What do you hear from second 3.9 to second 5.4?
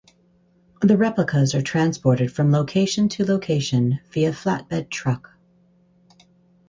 via flatbed truck.